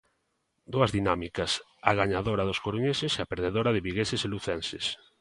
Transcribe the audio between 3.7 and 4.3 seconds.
de vigueses e